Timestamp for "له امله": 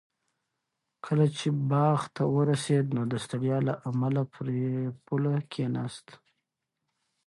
3.67-4.21